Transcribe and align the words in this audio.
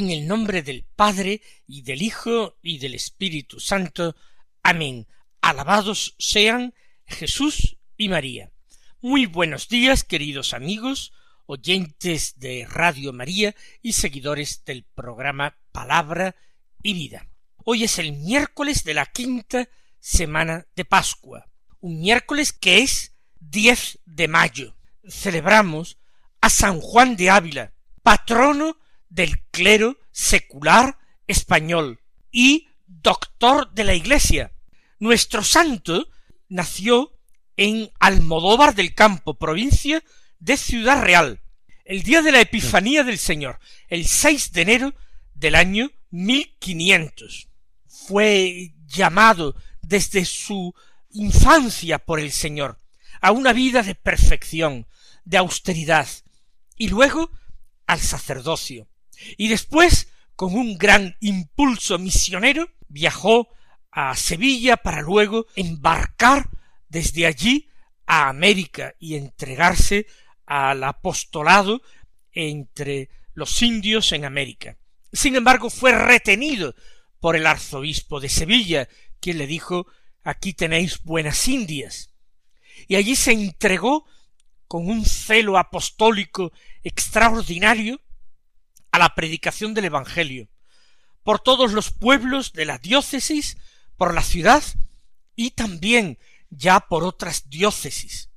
En 0.00 0.08
el 0.08 0.26
nombre 0.26 0.62
del 0.62 0.86
Padre 0.96 1.42
y 1.66 1.82
del 1.82 2.00
Hijo 2.00 2.56
y 2.62 2.78
del 2.78 2.94
Espíritu 2.94 3.60
Santo. 3.60 4.16
Amén. 4.62 5.06
Alabados 5.42 6.16
sean 6.18 6.72
Jesús 7.04 7.76
y 7.98 8.08
María. 8.08 8.50
Muy 9.02 9.26
buenos 9.26 9.68
días, 9.68 10.02
queridos 10.02 10.54
amigos, 10.54 11.12
oyentes 11.44 12.38
de 12.38 12.66
Radio 12.66 13.12
María 13.12 13.54
y 13.82 13.92
seguidores 13.92 14.64
del 14.64 14.84
programa 14.84 15.58
Palabra 15.70 16.34
y 16.82 16.94
Vida. 16.94 17.28
Hoy 17.66 17.84
es 17.84 17.98
el 17.98 18.14
miércoles 18.14 18.84
de 18.84 18.94
la 18.94 19.04
quinta 19.04 19.68
semana 19.98 20.66
de 20.76 20.86
Pascua, 20.86 21.46
un 21.80 22.00
miércoles 22.00 22.54
que 22.54 22.78
es 22.78 23.12
10 23.40 23.98
de 24.06 24.28
mayo. 24.28 24.74
Celebramos 25.06 25.98
a 26.40 26.48
San 26.48 26.80
Juan 26.80 27.16
de 27.16 27.28
Ávila, 27.28 27.74
patrono 28.02 28.78
del 29.10 29.42
clero 29.50 29.98
secular 30.12 30.96
español 31.26 32.00
y 32.32 32.68
doctor 32.86 33.70
de 33.72 33.84
la 33.84 33.94
Iglesia. 33.94 34.52
Nuestro 34.98 35.44
santo 35.44 36.08
nació 36.48 37.12
en 37.56 37.90
Almodóvar 37.98 38.74
del 38.74 38.94
Campo, 38.94 39.34
provincia 39.34 40.02
de 40.38 40.56
Ciudad 40.56 41.02
Real, 41.02 41.42
el 41.84 42.02
día 42.02 42.22
de 42.22 42.32
la 42.32 42.40
Epifanía 42.40 43.04
del 43.04 43.18
Señor, 43.18 43.58
el 43.88 44.06
6 44.06 44.52
de 44.52 44.62
enero 44.62 44.94
del 45.34 45.54
año 45.56 45.90
1500. 46.10 47.48
Fue 47.86 48.74
llamado 48.86 49.54
desde 49.82 50.24
su 50.24 50.74
infancia 51.10 51.98
por 51.98 52.20
el 52.20 52.32
Señor 52.32 52.78
a 53.20 53.32
una 53.32 53.52
vida 53.52 53.82
de 53.82 53.94
perfección, 53.94 54.86
de 55.24 55.36
austeridad, 55.36 56.08
y 56.76 56.88
luego 56.88 57.30
al 57.86 58.00
sacerdocio 58.00 58.89
y 59.36 59.48
después, 59.48 60.12
con 60.36 60.54
un 60.54 60.78
gran 60.78 61.16
impulso 61.20 61.98
misionero, 61.98 62.68
viajó 62.88 63.48
a 63.90 64.14
Sevilla 64.16 64.76
para 64.76 65.02
luego 65.02 65.46
embarcar 65.56 66.48
desde 66.88 67.26
allí 67.26 67.68
a 68.06 68.28
América 68.28 68.94
y 68.98 69.14
entregarse 69.14 70.06
al 70.46 70.82
apostolado 70.84 71.82
entre 72.32 73.08
los 73.34 73.62
indios 73.62 74.12
en 74.12 74.24
América. 74.24 74.76
Sin 75.12 75.36
embargo, 75.36 75.70
fue 75.70 75.92
retenido 75.92 76.74
por 77.20 77.36
el 77.36 77.46
arzobispo 77.46 78.20
de 78.20 78.28
Sevilla, 78.28 78.88
quien 79.20 79.38
le 79.38 79.46
dijo 79.46 79.86
aquí 80.22 80.52
tenéis 80.52 81.02
buenas 81.02 81.46
indias. 81.48 82.10
Y 82.88 82.96
allí 82.96 83.16
se 83.16 83.32
entregó 83.32 84.06
con 84.66 84.88
un 84.88 85.04
celo 85.04 85.58
apostólico 85.58 86.52
extraordinario 86.82 88.00
a 88.92 88.98
la 88.98 89.14
predicación 89.14 89.74
del 89.74 89.86
Evangelio, 89.86 90.48
por 91.22 91.40
todos 91.40 91.72
los 91.72 91.90
pueblos 91.90 92.52
de 92.52 92.64
la 92.64 92.78
diócesis, 92.78 93.56
por 93.96 94.14
la 94.14 94.22
ciudad 94.22 94.62
y 95.36 95.52
también 95.52 96.18
ya 96.50 96.80
por 96.80 97.04
otras 97.04 97.48
diócesis, 97.48 98.30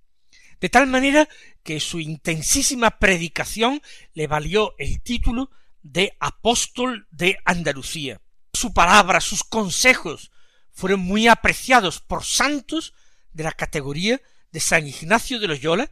de 0.60 0.70
tal 0.70 0.88
manera 0.88 1.28
que 1.64 1.80
su 1.80 2.00
intensísima 2.00 3.00
predicación 3.00 3.82
le 4.14 4.28
valió 4.28 4.76
el 4.78 5.02
título 5.02 5.50
de 5.82 6.16
apóstol 6.20 7.08
de 7.12 7.38
Andalucía. 7.46 8.22
Su 8.54 8.74
palabra, 8.74 9.22
sus 9.22 9.44
consejos 9.44 10.32
fueron 10.72 11.00
muy 11.00 11.28
apreciados 11.28 12.00
por 12.00 12.24
santos 12.24 12.94
de 13.32 13.44
la 13.44 13.52
categoría 13.52 14.22
de 14.52 14.60
San 14.60 14.88
Ignacio 14.88 15.40
de 15.40 15.48
Loyola 15.48 15.90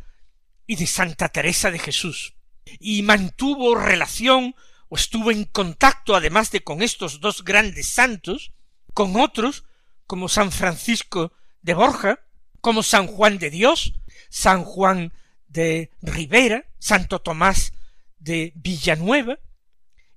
y 0.68 0.76
de 0.76 0.88
Santa 0.88 1.30
Teresa 1.30 1.72
de 1.72 1.80
Jesús 1.80 2.36
y 2.80 3.02
mantuvo 3.02 3.76
relación 3.76 4.56
o 4.90 4.96
estuvo 4.96 5.32
en 5.32 5.46
contacto, 5.46 6.16
además 6.16 6.52
de 6.52 6.64
con 6.64 6.82
estos 6.82 7.22
dos 7.22 7.44
grandes 7.44 7.88
santos, 7.88 8.52
con 8.94 9.16
otros 9.16 9.64
como 10.06 10.28
San 10.28 10.52
Francisco 10.52 11.34
de 11.62 11.74
Borja, 11.74 12.20
como 12.60 12.84
San 12.84 13.08
Juan 13.08 13.38
de 13.38 13.50
Dios, 13.50 13.94
San 14.30 14.64
Juan 14.64 15.14
de 15.48 15.92
Rivera, 16.02 16.66
Santo 16.80 17.20
Tomás 17.20 17.74
de 18.20 18.54
Villanueva, 18.56 19.40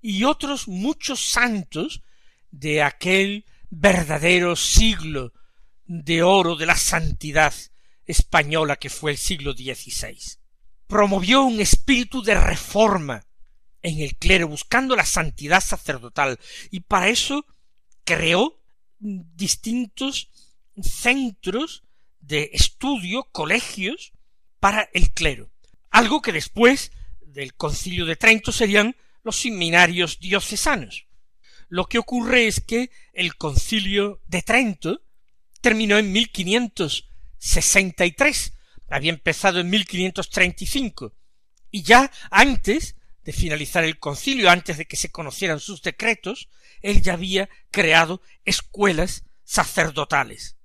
y 0.00 0.24
otros 0.24 0.68
muchos 0.68 1.30
santos 1.30 2.02
de 2.50 2.82
aquel 2.82 3.46
verdadero 3.70 4.56
siglo 4.56 5.32
de 5.86 6.22
oro 6.22 6.56
de 6.56 6.66
la 6.66 6.76
santidad 6.76 7.54
española 8.04 8.76
que 8.76 8.90
fue 8.90 9.12
el 9.12 9.18
siglo 9.18 9.52
XVI 9.52 10.43
promovió 10.86 11.42
un 11.42 11.60
espíritu 11.60 12.22
de 12.22 12.34
reforma 12.34 13.26
en 13.82 14.00
el 14.00 14.16
clero, 14.16 14.48
buscando 14.48 14.96
la 14.96 15.04
santidad 15.04 15.60
sacerdotal, 15.60 16.40
y 16.70 16.80
para 16.80 17.08
eso 17.08 17.44
creó 18.04 18.58
distintos 18.98 20.30
centros 20.82 21.84
de 22.20 22.48
estudio, 22.52 23.28
colegios, 23.30 24.12
para 24.58 24.88
el 24.94 25.10
clero, 25.10 25.50
algo 25.90 26.22
que 26.22 26.32
después 26.32 26.90
del 27.20 27.52
concilio 27.54 28.06
de 28.06 28.16
Trento 28.16 28.50
serían 28.50 28.96
los 29.22 29.36
seminarios 29.36 30.18
diocesanos. 30.20 31.06
Lo 31.68 31.84
que 31.86 31.98
ocurre 31.98 32.46
es 32.46 32.62
que 32.62 32.90
el 33.12 33.36
concilio 33.36 34.22
de 34.26 34.40
Trento 34.40 35.02
terminó 35.60 35.98
en 35.98 36.12
1563, 36.12 38.53
había 38.88 39.10
empezado 39.12 39.60
en 39.60 39.70
1535 39.70 41.14
y 41.70 41.82
ya 41.82 42.10
antes 42.30 42.96
de 43.24 43.32
finalizar 43.32 43.84
el 43.84 43.98
concilio, 43.98 44.50
antes 44.50 44.78
de 44.78 44.86
que 44.86 44.96
se 44.96 45.10
conocieran 45.10 45.58
sus 45.58 45.82
decretos, 45.82 46.48
él 46.82 47.02
ya 47.02 47.14
había 47.14 47.48
creado 47.70 48.20
escuelas 48.44 49.24
sacerdotales. 49.44 50.56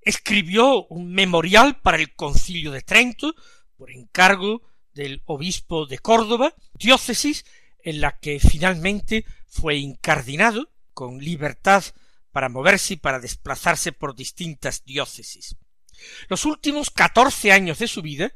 Escribió 0.00 0.84
un 0.86 1.12
memorial 1.12 1.80
para 1.80 1.96
el 1.96 2.14
concilio 2.14 2.70
de 2.70 2.82
Trento, 2.82 3.34
por 3.76 3.90
encargo 3.90 4.62
del 4.92 5.22
obispo 5.24 5.86
de 5.86 5.98
Córdoba, 5.98 6.54
diócesis 6.74 7.44
en 7.82 8.00
la 8.00 8.18
que 8.18 8.38
finalmente 8.38 9.24
fue 9.48 9.76
incardinado, 9.76 10.70
con 10.92 11.18
libertad 11.18 11.82
para 12.30 12.48
moverse 12.48 12.94
y 12.94 12.96
para 12.96 13.18
desplazarse 13.18 13.92
por 13.92 14.14
distintas 14.14 14.84
diócesis. 14.84 15.56
Los 16.28 16.44
últimos 16.44 16.90
catorce 16.90 17.52
años 17.52 17.78
de 17.78 17.88
su 17.88 18.02
vida 18.02 18.32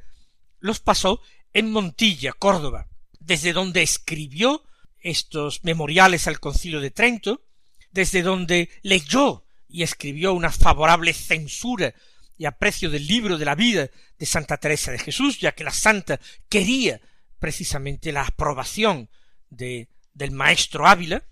los 0.61 0.81
pasó 0.81 1.21
en 1.53 1.71
Montilla, 1.71 2.33
Córdoba, 2.33 2.89
desde 3.19 3.53
donde 3.53 3.83
escribió 3.83 4.65
estos 4.99 5.65
memoriales 5.65 6.27
al 6.27 6.41
concilio 6.41 6.81
de 6.81 6.91
Trento, 6.91 7.43
desde 7.91 8.23
donde 8.23 8.71
leyó 8.83 9.47
y 9.69 9.83
escribió 9.83 10.33
una 10.33 10.51
favorable 10.51 11.13
censura 11.13 11.95
y 12.39 12.45
aprecio 12.45 12.91
del 12.91 13.07
libro 13.07 13.39
de 13.39 13.45
la 13.45 13.55
vida 13.55 13.89
de 14.19 14.27
Santa 14.27 14.59
Teresa 14.59 14.93
de 14.93 14.99
Jesús, 14.99 15.39
ya 15.41 15.53
que 15.53 15.65
la 15.65 15.71
santa 15.71 16.21
quería 16.49 17.01
precisamente 17.39 18.13
la 18.13 18.23
aprobación 18.23 19.09
de, 19.49 19.89
del 20.13 20.33
maestro 20.33 20.87
Ávila, 20.87 21.25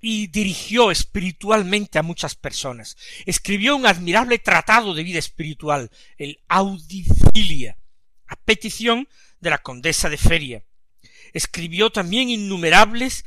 y 0.00 0.28
dirigió 0.28 0.90
espiritualmente 0.90 1.98
a 1.98 2.02
muchas 2.02 2.34
personas. 2.34 2.96
Escribió 3.26 3.76
un 3.76 3.86
admirable 3.86 4.38
tratado 4.38 4.94
de 4.94 5.02
vida 5.02 5.18
espiritual, 5.18 5.90
el 6.16 6.40
Audifilia, 6.48 7.76
a 8.26 8.36
petición 8.36 9.08
de 9.40 9.50
la 9.50 9.58
condesa 9.58 10.08
de 10.08 10.16
Feria. 10.16 10.64
Escribió 11.32 11.90
también 11.90 12.30
innumerables 12.30 13.24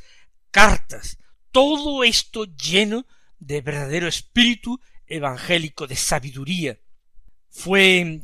cartas, 0.52 1.18
todo 1.52 2.04
esto 2.04 2.46
lleno 2.46 3.06
de 3.40 3.62
verdadero 3.62 4.08
espíritu 4.08 4.80
evangélico, 5.06 5.86
de 5.86 5.96
sabiduría. 5.96 6.80
Fue 7.50 8.22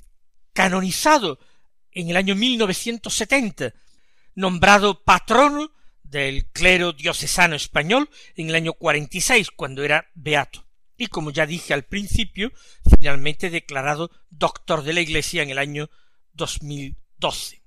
canonizado 0.53 1.39
en 1.91 2.09
el 2.09 2.17
año 2.17 2.35
1970, 2.35 3.73
nombrado 4.35 5.03
patrono 5.03 5.71
del 6.09 6.47
clero 6.47 6.93
diocesano 6.93 7.55
español 7.55 8.09
en 8.35 8.49
el 8.49 8.55
año 8.55 8.73
cuarenta 8.73 9.17
y 9.17 9.21
seis, 9.21 9.51
cuando 9.51 9.83
era 9.83 10.09
beato, 10.15 10.65
y 10.97 11.07
como 11.07 11.31
ya 11.31 11.45
dije 11.45 11.73
al 11.73 11.83
principio, 11.83 12.51
finalmente 12.97 13.49
declarado 13.49 14.11
doctor 14.29 14.83
de 14.83 14.93
la 14.93 15.01
Iglesia 15.01 15.43
en 15.43 15.49
el 15.49 15.57
año 15.57 15.89
2012. 16.33 17.63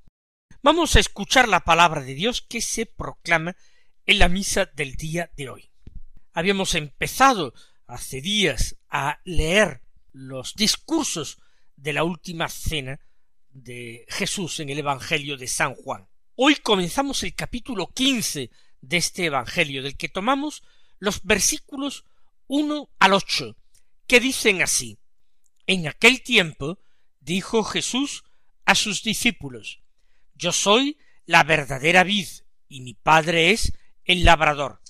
Vamos 0.63 0.97
a 0.97 1.01
escuchar 1.01 1.49
la 1.49 1.61
palabra 1.61 2.03
de 2.03 2.15
Dios 2.15 2.43
que 2.43 2.61
se 2.61 2.87
proclama 2.87 3.57
en 4.07 4.19
la 4.19 4.29
misa 4.29 4.67
del 4.67 4.95
día 4.95 5.31
de 5.37 5.49
hoy. 5.49 5.71
Habíamos 6.33 6.75
empezado 6.75 7.55
hace 7.87 8.21
días 8.21 8.77
a 8.89 9.21
leer 9.25 9.83
los 10.13 10.55
discursos 10.55 11.39
de 11.77 11.93
la 11.93 12.05
última 12.05 12.49
cena 12.49 13.01
de 13.51 14.07
Jesús 14.09 14.61
en 14.61 14.71
el 14.71 14.79
Evangelio 14.79 15.37
de 15.37 15.49
San 15.49 15.75
Juan. 15.75 16.09
Hoy 16.35 16.55
comenzamos 16.57 17.23
el 17.25 17.35
capítulo 17.35 17.89
quince 17.89 18.51
de 18.81 18.97
este 18.97 19.27
Evangelio, 19.27 19.83
del 19.83 19.99
que 19.99 20.09
tomamos 20.09 20.63
los 20.99 21.23
versículos 21.25 22.07
uno 22.47 22.89
al 22.99 23.13
ocho, 23.13 23.55
que 24.07 24.19
dicen 24.19 24.63
así 24.63 24.99
En 25.67 25.87
aquel 25.87 26.23
tiempo 26.23 26.79
dijo 27.21 27.63
Jesús 27.65 28.25
a 28.65 28.75
sus 28.75 29.03
discípulos 29.03 29.81
Yo 30.35 30.53
soy 30.53 30.97
la 31.27 31.45
verdadera 31.45 32.03
vid, 32.03 32.29
y 32.67 32.81
mi 32.81 32.95
Padre 32.95 33.51
es 33.51 33.75
el 34.07 34.25
labrador. 34.25 34.81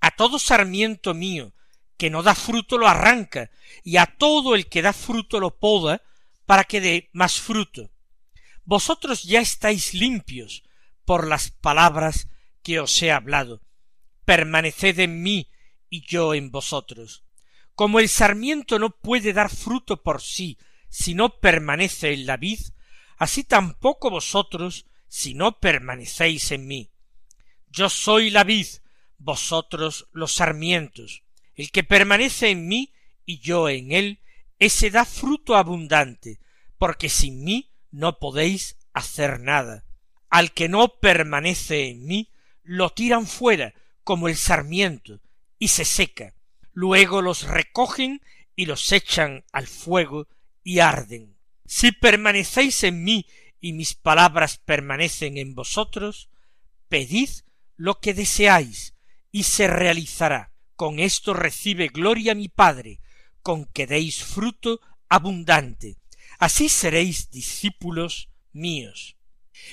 A 0.00 0.12
todo 0.12 0.38
sarmiento 0.38 1.14
mío 1.14 1.52
que 1.98 2.10
no 2.10 2.22
da 2.22 2.36
fruto 2.36 2.78
lo 2.78 2.86
arranca, 2.86 3.50
y 3.82 3.96
a 3.96 4.06
todo 4.06 4.54
el 4.54 4.68
que 4.68 4.82
da 4.82 4.92
fruto 4.92 5.40
lo 5.40 5.58
poda, 5.58 6.02
para 6.44 6.62
que 6.62 6.80
dé 6.80 7.10
más 7.12 7.40
fruto. 7.40 7.90
Vosotros 8.64 9.24
ya 9.24 9.40
estáis 9.40 9.92
limpios 9.92 10.62
por 11.06 11.26
las 11.26 11.50
palabras 11.50 12.28
que 12.62 12.80
os 12.80 13.00
he 13.02 13.10
hablado. 13.10 13.62
Permaneced 14.26 14.98
en 14.98 15.22
mí 15.22 15.50
y 15.88 16.04
yo 16.06 16.34
en 16.34 16.50
vosotros. 16.50 17.24
Como 17.74 18.00
el 18.00 18.08
sarmiento 18.10 18.78
no 18.78 18.90
puede 18.90 19.32
dar 19.32 19.48
fruto 19.48 20.02
por 20.02 20.20
sí 20.20 20.58
si 20.88 21.14
no 21.14 21.40
permanece 21.40 22.12
en 22.12 22.26
la 22.26 22.36
vid, 22.36 22.60
así 23.16 23.44
tampoco 23.44 24.10
vosotros 24.10 24.86
si 25.08 25.34
no 25.34 25.58
permanecéis 25.60 26.50
en 26.50 26.66
mí. 26.66 26.90
Yo 27.68 27.88
soy 27.88 28.30
la 28.30 28.44
vid, 28.44 28.66
vosotros 29.18 30.08
los 30.12 30.32
sarmientos. 30.32 31.22
El 31.54 31.70
que 31.70 31.84
permanece 31.84 32.50
en 32.50 32.66
mí 32.66 32.92
y 33.24 33.38
yo 33.38 33.68
en 33.68 33.92
él, 33.92 34.20
ese 34.58 34.90
da 34.90 35.04
fruto 35.04 35.56
abundante, 35.56 36.40
porque 36.78 37.08
sin 37.08 37.44
mí 37.44 37.72
no 37.90 38.18
podéis 38.18 38.76
hacer 38.92 39.40
nada. 39.40 39.85
Al 40.36 40.52
que 40.52 40.68
no 40.68 40.88
permanece 41.00 41.88
en 41.88 42.04
mí, 42.04 42.30
lo 42.62 42.90
tiran 42.90 43.26
fuera 43.26 43.72
como 44.04 44.28
el 44.28 44.36
sarmiento, 44.36 45.22
y 45.58 45.68
se 45.68 45.86
seca. 45.86 46.34
Luego 46.74 47.22
los 47.22 47.44
recogen 47.44 48.20
y 48.54 48.66
los 48.66 48.92
echan 48.92 49.46
al 49.50 49.66
fuego 49.66 50.28
y 50.62 50.80
arden. 50.80 51.38
Si 51.64 51.90
permanecéis 51.90 52.84
en 52.84 53.02
mí 53.02 53.24
y 53.62 53.72
mis 53.72 53.94
palabras 53.94 54.58
permanecen 54.58 55.38
en 55.38 55.54
vosotros, 55.54 56.28
pedid 56.90 57.30
lo 57.78 57.98
que 58.00 58.12
deseáis 58.12 58.92
y 59.32 59.44
se 59.44 59.68
realizará. 59.68 60.52
Con 60.74 60.98
esto 60.98 61.32
recibe 61.32 61.88
gloria 61.88 62.34
mi 62.34 62.48
Padre, 62.48 63.00
con 63.40 63.64
que 63.64 63.86
deis 63.86 64.22
fruto 64.22 64.82
abundante. 65.08 65.96
Así 66.38 66.68
seréis 66.68 67.30
discípulos 67.30 68.28
míos. 68.52 69.16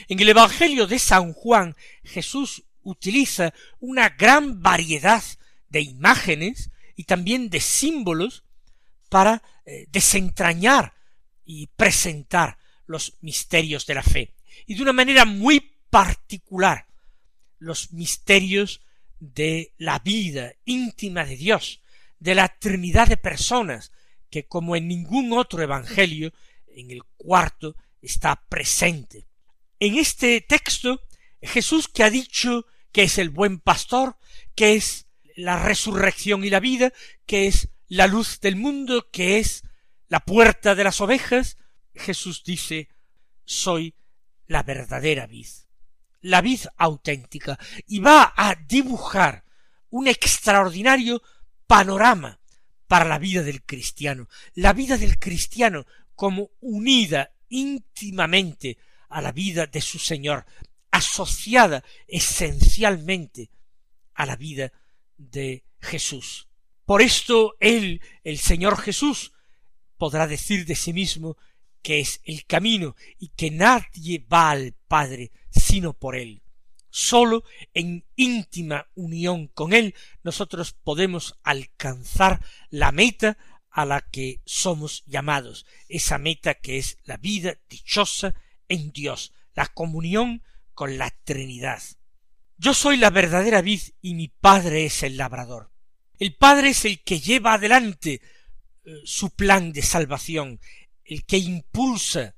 En 0.07 0.19
el 0.19 0.29
Evangelio 0.29 0.87
de 0.87 0.99
San 0.99 1.33
Juan 1.33 1.75
Jesús 2.03 2.63
utiliza 2.83 3.53
una 3.79 4.09
gran 4.09 4.61
variedad 4.61 5.23
de 5.69 5.81
imágenes 5.81 6.69
y 6.95 7.05
también 7.05 7.49
de 7.49 7.59
símbolos 7.59 8.43
para 9.09 9.41
eh, 9.65 9.87
desentrañar 9.91 10.93
y 11.45 11.67
presentar 11.67 12.57
los 12.85 13.17
misterios 13.21 13.85
de 13.85 13.95
la 13.95 14.03
fe. 14.03 14.33
Y 14.65 14.75
de 14.75 14.83
una 14.83 14.93
manera 14.93 15.25
muy 15.25 15.59
particular, 15.89 16.87
los 17.59 17.93
misterios 17.93 18.81
de 19.19 19.73
la 19.77 19.99
vida 19.99 20.53
íntima 20.65 21.25
de 21.25 21.37
Dios, 21.37 21.81
de 22.19 22.35
la 22.35 22.47
Trinidad 22.49 23.07
de 23.07 23.17
personas, 23.17 23.91
que 24.29 24.45
como 24.45 24.75
en 24.75 24.87
ningún 24.87 25.33
otro 25.33 25.61
Evangelio, 25.61 26.33
en 26.67 26.91
el 26.91 27.03
cuarto, 27.17 27.75
está 28.01 28.35
presente. 28.35 29.25
En 29.83 29.97
este 29.97 30.39
texto, 30.39 31.01
Jesús 31.41 31.89
que 31.89 32.05
ha 32.05 32.09
dicho 32.09 32.65
que 32.93 33.03
es 33.03 33.17
el 33.17 33.29
buen 33.29 33.59
pastor, 33.59 34.15
que 34.55 34.75
es 34.75 35.07
la 35.35 35.61
resurrección 35.61 36.45
y 36.45 36.49
la 36.49 36.61
vida, 36.61 36.93
que 37.25 37.47
es 37.47 37.67
la 37.89 38.07
luz 38.07 38.39
del 38.39 38.55
mundo, 38.55 39.09
que 39.11 39.39
es 39.39 39.63
la 40.07 40.21
puerta 40.21 40.73
de 40.73 40.85
las 40.85 41.01
ovejas, 41.01 41.57
Jesús 41.93 42.45
dice 42.45 42.87
soy 43.43 43.93
la 44.47 44.63
verdadera 44.63 45.27
vid 45.27 45.49
la 46.21 46.39
vid 46.39 46.61
auténtica, 46.77 47.59
y 47.85 47.99
va 47.99 48.33
a 48.37 48.55
dibujar 48.55 49.43
un 49.89 50.07
extraordinario 50.07 51.21
panorama 51.67 52.39
para 52.87 53.03
la 53.03 53.19
vida 53.19 53.43
del 53.43 53.63
cristiano, 53.63 54.29
la 54.53 54.71
vida 54.71 54.97
del 54.97 55.19
cristiano 55.19 55.85
como 56.15 56.51
unida 56.61 57.33
íntimamente 57.49 58.77
a 59.13 59.21
la 59.21 59.31
vida 59.31 59.67
de 59.67 59.81
su 59.81 59.99
Señor, 59.99 60.45
asociada 60.91 61.83
esencialmente 62.07 63.49
a 64.13 64.25
la 64.25 64.35
vida 64.35 64.71
de 65.17 65.63
Jesús. 65.79 66.49
Por 66.85 67.01
esto 67.01 67.55
él, 67.59 68.01
el 68.23 68.37
Señor 68.39 68.77
Jesús, 68.77 69.33
podrá 69.97 70.27
decir 70.27 70.65
de 70.65 70.75
sí 70.75 70.93
mismo 70.93 71.37
que 71.81 71.99
es 71.99 72.21
el 72.23 72.45
camino 72.45 72.95
y 73.19 73.29
que 73.29 73.51
nadie 73.51 74.25
va 74.31 74.51
al 74.51 74.73
Padre 74.87 75.31
sino 75.49 75.93
por 75.93 76.15
Él. 76.15 76.41
Sólo 76.89 77.43
en 77.73 78.05
íntima 78.15 78.87
unión 78.95 79.47
con 79.47 79.73
Él 79.73 79.95
nosotros 80.23 80.73
podemos 80.73 81.39
alcanzar 81.43 82.43
la 82.69 82.91
meta 82.91 83.37
a 83.69 83.85
la 83.85 84.01
que 84.01 84.41
somos 84.45 85.03
llamados, 85.05 85.65
esa 85.89 86.17
meta 86.17 86.53
que 86.55 86.77
es 86.77 86.97
la 87.03 87.17
vida 87.17 87.57
dichosa 87.69 88.35
en 88.67 88.91
Dios, 88.91 89.33
la 89.55 89.67
comunión 89.67 90.43
con 90.73 90.97
la 90.97 91.11
Trinidad. 91.23 91.81
Yo 92.57 92.73
soy 92.73 92.97
la 92.97 93.09
verdadera 93.09 93.61
vid 93.61 93.81
y 94.01 94.15
mi 94.15 94.27
Padre 94.27 94.85
es 94.85 95.03
el 95.03 95.17
labrador. 95.17 95.71
El 96.19 96.35
Padre 96.35 96.69
es 96.69 96.85
el 96.85 97.03
que 97.03 97.19
lleva 97.19 97.53
adelante 97.53 98.21
eh, 98.85 99.01
su 99.03 99.31
plan 99.31 99.73
de 99.73 99.81
salvación, 99.81 100.59
el 101.03 101.25
que 101.25 101.37
impulsa 101.37 102.35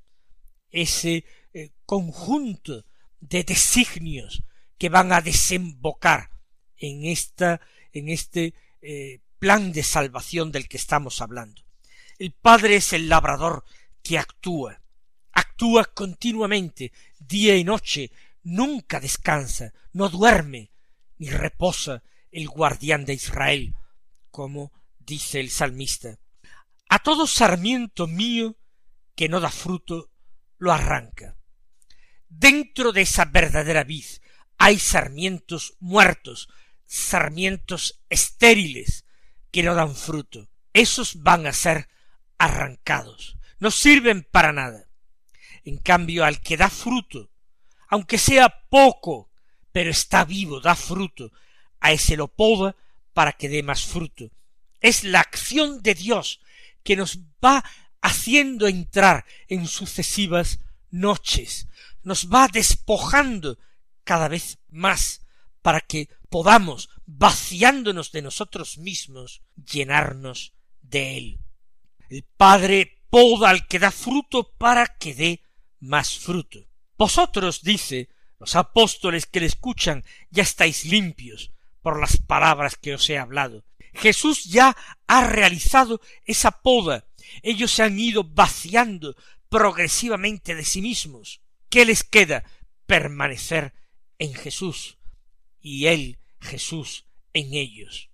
ese 0.70 1.26
eh, 1.54 1.72
conjunto 1.86 2.86
de 3.20 3.44
designios 3.44 4.44
que 4.78 4.90
van 4.90 5.12
a 5.12 5.22
desembocar 5.22 6.32
en 6.78 7.06
esta 7.06 7.62
en 7.94 8.10
este 8.10 8.54
eh, 8.82 9.22
plan 9.40 9.72
de 9.72 9.84
salvación 9.84 10.52
del 10.52 10.68
que 10.68 10.78
estamos 10.78 11.22
hablando. 11.22 11.62
El 12.20 12.34
Padre 12.34 12.78
es 12.78 12.94
el 12.94 13.10
labrador 13.10 13.64
que 14.04 14.18
actúa, 14.18 14.82
actúa 15.36 15.86
continuamente, 15.86 16.92
día 17.20 17.56
y 17.56 17.64
noche, 17.64 18.12
nunca 18.42 19.00
descansa, 19.00 19.74
no 19.94 20.10
duerme, 20.10 20.72
ni 21.18 21.30
reposa 21.30 22.04
el 22.32 22.48
guardián 22.48 23.06
de 23.06 23.14
Israel, 23.14 23.76
como 24.32 24.74
dice 24.98 25.40
el 25.40 25.52
salmista. 25.52 26.20
A 26.90 27.00
todo 27.00 27.28
sarmiento 27.28 28.08
mío 28.08 28.58
que 29.16 29.30
no 29.30 29.40
da 29.40 29.50
fruto, 29.50 30.12
lo 30.58 30.72
arranca. 30.72 31.38
Dentro 32.28 32.92
de 32.92 33.02
esa 33.02 33.26
verdadera 33.26 33.84
vid 33.84 34.06
hay 34.58 34.80
sarmientos 34.80 35.76
muertos, 35.80 36.50
sarmientos 36.86 38.02
estériles 38.10 39.06
que 39.52 39.64
no 39.64 39.76
dan 39.76 39.96
fruto. 39.96 40.50
Esos 40.74 41.22
van 41.24 41.48
a 41.48 41.54
ser 41.54 41.88
arrancados. 42.38 43.38
No 43.60 43.72
sirven 43.72 44.28
para 44.30 44.52
nada. 44.52 44.85
En 45.66 45.78
cambio, 45.78 46.24
al 46.24 46.42
que 46.42 46.58
da 46.58 46.70
fruto, 46.70 47.30
aunque 47.90 48.18
sea 48.18 48.50
poco, 48.70 49.30
pero 49.72 49.90
está 49.90 50.24
vivo, 50.24 50.62
da 50.62 50.76
fruto, 50.76 51.32
a 51.80 51.92
ese 51.92 52.16
lo 52.16 52.28
poda 52.28 52.76
para 53.14 53.34
que 53.34 53.50
dé 53.50 53.64
más 53.64 53.84
fruto. 53.84 54.32
Es 54.80 55.04
la 55.04 55.20
acción 55.20 55.82
de 55.82 55.96
Dios 55.96 56.40
que 56.84 56.96
nos 56.96 57.20
va 57.44 57.64
haciendo 58.02 58.68
entrar 58.68 59.26
en 59.48 59.68
sucesivas 59.68 60.60
noches, 60.92 61.68
nos 62.04 62.30
va 62.30 62.48
despojando 62.48 63.58
cada 64.04 64.28
vez 64.28 64.60
más 64.70 65.26
para 65.62 65.82
que 65.82 66.10
podamos, 66.30 66.90
vaciándonos 67.08 68.12
de 68.12 68.22
nosotros 68.22 68.78
mismos, 68.78 69.42
llenarnos 69.56 70.54
de 70.82 71.18
Él. 71.18 71.40
El 72.10 72.24
Padre 72.24 73.02
poda 73.10 73.50
al 73.50 73.68
que 73.68 73.80
da 73.80 73.92
fruto 73.92 74.52
para 74.58 74.86
que 74.86 75.16
dé 75.16 75.45
más 75.80 76.18
fruto. 76.18 76.68
Vosotros, 76.98 77.62
dice, 77.62 78.10
los 78.40 78.56
apóstoles 78.56 79.26
que 79.26 79.40
le 79.40 79.46
escuchan, 79.48 80.04
ya 80.30 80.44
estáis 80.44 80.86
limpios 80.86 81.52
por 81.82 82.00
las 82.00 82.18
palabras 82.18 82.76
que 82.76 82.96
os 82.96 83.10
he 83.10 83.18
hablado. 83.18 83.64
Jesús 83.94 84.46
ya 84.46 84.76
ha 85.08 85.28
realizado 85.28 86.02
esa 86.26 86.52
poda. 86.52 87.06
Ellos 87.42 87.72
se 87.72 87.84
han 87.84 88.00
ido 88.00 88.24
vaciando 88.24 89.16
progresivamente 89.50 90.56
de 90.56 90.66
sí 90.66 90.82
mismos. 90.82 91.42
¿Qué 91.70 91.86
les 91.86 92.04
queda? 92.04 92.44
permanecer 92.86 93.74
en 94.20 94.34
Jesús 94.34 94.98
y 95.60 95.88
él, 95.88 96.20
Jesús, 96.40 97.06
en 97.34 97.54
ellos. 97.54 98.10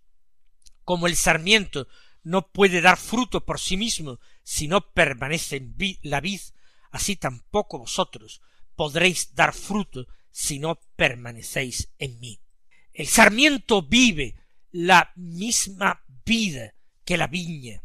Como 0.84 1.08
el 1.08 1.16
sarmiento 1.16 1.88
no 2.24 2.52
puede 2.52 2.82
dar 2.82 2.98
fruto 2.98 3.46
por 3.46 3.60
sí 3.60 3.78
mismo 3.78 4.20
si 4.44 4.68
no 4.68 4.92
permanece 4.94 5.58
en 5.58 5.76
la 6.04 6.22
vid, 6.22 6.42
así 6.92 7.16
tampoco 7.16 7.80
vosotros 7.80 8.42
podréis 8.76 9.34
dar 9.34 9.54
fruto 9.54 10.08
si 10.32 10.60
no 10.60 10.80
permanecéis 10.96 11.90
en 11.98 12.20
mí. 12.20 12.40
El 12.94 13.08
sarmiento 13.08 13.82
vive 13.82 14.36
la 14.72 15.12
misma 15.16 16.04
vida 16.26 16.74
que 17.04 17.18
la 17.18 17.28
viña, 17.28 17.84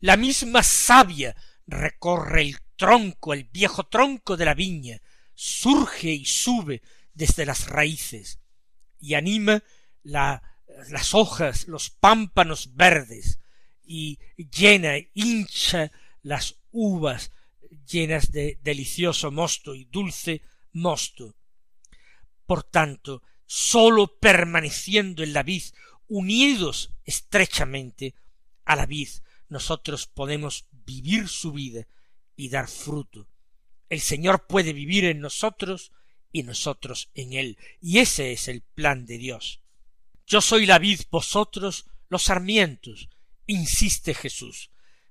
la 0.00 0.16
misma 0.16 0.62
savia 0.62 1.34
recorre 1.66 2.42
el 2.42 2.58
tronco, 2.76 3.32
el 3.32 3.44
viejo 3.44 3.86
tronco 3.86 4.36
de 4.36 4.44
la 4.44 4.54
viña, 4.54 5.00
surge 5.34 6.10
y 6.10 6.24
sube 6.24 6.82
desde 7.14 7.46
las 7.46 7.68
raíces 7.68 8.40
y 9.00 9.14
anima 9.14 9.62
la, 10.02 10.42
las 10.88 11.14
hojas, 11.14 11.68
los 11.68 11.90
pámpanos 11.90 12.74
verdes 12.74 13.40
y 13.82 14.18
llena, 14.36 14.94
hincha 15.14 15.90
las 16.22 16.56
uvas 16.70 17.32
llenas 17.88 18.30
de 18.30 18.58
delicioso 18.62 19.30
mosto 19.30 19.74
y 19.74 19.84
dulce 19.84 20.42
mosto. 20.72 21.34
Por 22.46 22.62
tanto, 22.62 23.22
sólo 23.46 24.18
permaneciendo 24.18 25.22
en 25.22 25.32
la 25.32 25.42
vid, 25.42 25.62
unidos 26.06 26.92
estrechamente 27.04 28.14
a 28.64 28.76
la 28.76 28.86
vid, 28.86 29.08
nosotros 29.48 30.06
podemos 30.06 30.66
vivir 30.70 31.28
su 31.28 31.52
vida 31.52 31.86
y 32.36 32.48
dar 32.50 32.68
fruto. 32.68 33.28
El 33.88 34.00
Señor 34.00 34.46
puede 34.46 34.72
vivir 34.72 35.04
en 35.06 35.20
nosotros 35.20 35.92
y 36.30 36.42
nosotros 36.42 37.10
en 37.14 37.32
Él, 37.32 37.58
y 37.80 37.98
ese 37.98 38.32
es 38.32 38.48
el 38.48 38.62
plan 38.62 39.06
de 39.06 39.18
Dios. 39.18 39.60
Yo 40.26 40.42
soy 40.42 40.66
la 40.66 40.78
vid, 40.78 41.00
vosotros 41.10 41.86
los 42.10 42.24
sarmientos, 42.24 43.08
insiste 43.46 44.14
Jesús. 44.14 44.70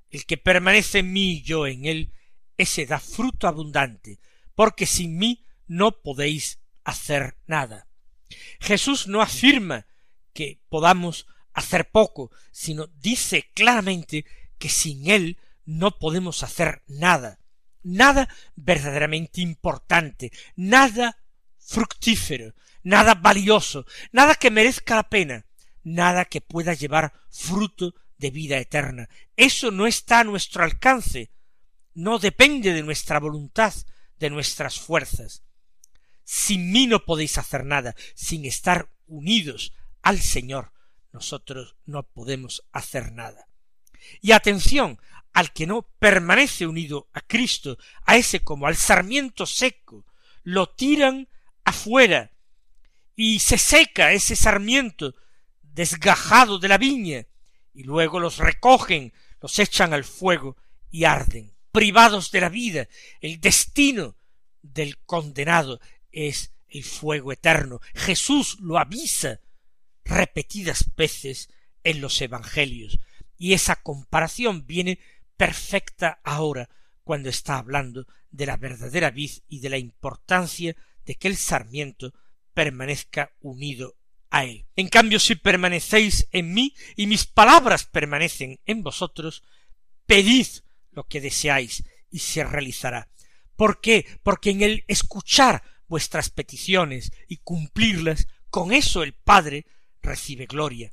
El 0.10 0.26
que 0.26 0.38
permanece 0.38 1.00
en 1.00 1.12
mí 1.12 1.34
y 1.34 1.42
yo 1.42 1.68
en 1.68 1.86
Él, 1.86 2.14
ese 2.58 2.86
da 2.86 3.00
fruto 3.00 3.48
abundante, 3.48 4.20
porque 4.56 4.86
sin 4.86 5.18
mí 5.18 5.46
no 5.68 6.02
podéis 6.02 6.60
hacer 6.84 7.38
nada. 7.46 7.88
Jesús 8.60 9.08
no 9.08 9.22
afirma 9.22 9.86
que 10.34 10.60
podamos 10.70 11.28
hacer 11.54 11.90
poco, 11.90 12.32
sino 12.52 12.88
dice 12.88 13.52
claramente 13.54 14.26
que 14.58 14.70
sin 14.70 15.10
Él 15.10 15.38
no 15.66 15.98
podemos 15.98 16.44
hacer 16.44 16.84
nada, 16.88 17.40
nada 17.84 18.30
verdaderamente 18.56 19.42
importante, 19.42 20.32
nada 20.56 21.18
fructífero, 21.58 22.54
nada 22.84 23.16
valioso, 23.16 23.86
nada 24.12 24.36
que 24.36 24.52
merezca 24.52 24.96
la 24.96 25.10
pena, 25.10 25.46
nada 25.84 26.26
que 26.26 26.42
pueda 26.42 26.74
llevar 26.74 27.14
fruto 27.30 27.94
de 28.18 28.32
vida 28.32 28.58
eterna. 28.58 29.10
Eso 29.36 29.72
no 29.72 29.88
está 29.88 30.22
a 30.22 30.24
nuestro 30.24 30.64
alcance, 30.64 31.32
no 31.98 32.20
depende 32.20 32.74
de 32.74 32.84
nuestra 32.84 33.20
voluntad, 33.20 33.74
de 34.20 34.30
nuestras 34.30 34.80
fuerzas. 34.80 35.42
Sin 36.24 36.72
mí 36.72 36.86
no 36.86 37.04
podéis 37.04 37.40
hacer 37.40 37.66
nada, 37.66 37.96
sin 38.14 38.46
estar 38.46 38.92
unidos 39.08 39.74
al 40.04 40.22
Señor, 40.22 40.74
nosotros 41.12 41.76
no 41.86 42.04
podemos 42.04 42.64
hacer 42.72 43.14
nada. 43.14 43.48
Y 44.22 44.34
atención, 44.34 45.00
al 45.34 45.52
que 45.54 45.66
no 45.66 45.90
permanece 45.98 46.68
unido 46.68 47.10
a 47.14 47.22
Cristo, 47.22 47.80
a 48.06 48.16
ese 48.16 48.42
como 48.42 48.68
al 48.68 48.76
sarmiento 48.76 49.48
seco, 49.48 50.06
lo 50.44 50.70
tiran 50.70 51.28
afuera 51.64 52.32
y 53.16 53.40
se 53.40 53.58
seca 53.58 54.12
ese 54.12 54.36
sarmiento 54.36 55.16
desgajado 55.64 56.60
de 56.60 56.68
la 56.68 56.78
viña 56.78 57.26
y 57.74 57.82
luego 57.82 58.20
los 58.20 58.38
recogen, 58.38 59.14
los 59.42 59.58
echan 59.58 59.96
al 59.96 60.04
fuego 60.04 60.58
y 60.92 61.06
arden. 61.06 61.57
Privados 61.78 62.32
de 62.32 62.42
la 62.42 62.50
vida, 62.50 62.88
el 63.22 63.40
destino 63.40 64.18
del 64.64 64.98
condenado 64.98 65.80
es 66.12 66.52
el 66.68 66.84
fuego 66.84 67.32
eterno. 67.32 67.82
Jesús 67.94 68.58
lo 68.62 68.80
avisa 68.80 69.42
repetidas 70.04 70.90
veces 70.96 71.50
en 71.84 72.02
los 72.02 72.20
evangelios 72.20 72.98
y 73.38 73.54
esa 73.54 73.76
comparación 73.76 74.66
viene 74.66 74.98
perfecta 75.36 76.20
ahora 76.24 76.68
cuando 77.04 77.30
está 77.30 77.60
hablando 77.60 78.08
de 78.32 78.48
la 78.48 78.58
verdadera 78.58 79.12
vid 79.12 79.34
y 79.48 79.60
de 79.60 79.70
la 79.70 79.78
importancia 79.78 80.76
de 81.06 81.14
que 81.14 81.28
el 81.28 81.38
sarmiento 81.38 82.12
permanezca 82.56 83.36
unido 83.40 83.98
a 84.32 84.46
él. 84.46 84.66
En 84.76 84.88
cambio, 84.88 85.20
si 85.20 85.36
permanecéis 85.36 86.28
en 86.32 86.56
mí 86.56 86.74
y 86.96 87.06
mis 87.06 87.28
palabras 87.28 87.86
permanecen 87.86 88.60
en 88.66 88.82
vosotros, 88.82 89.44
pedid 90.08 90.48
lo 90.98 91.08
que 91.08 91.22
deseáis 91.22 91.84
y 92.10 92.20
se 92.20 92.44
realizará. 92.44 93.08
¿Por 93.56 93.80
qué? 93.80 94.20
Porque 94.24 94.50
en 94.50 94.64
el 94.64 94.84
escuchar 94.88 95.64
vuestras 95.88 96.30
peticiones 96.30 97.12
y 97.28 97.38
cumplirlas, 97.38 98.28
con 98.50 98.74
eso 98.74 99.04
el 99.04 99.14
Padre 99.14 99.66
recibe 100.02 100.48
gloria. 100.48 100.92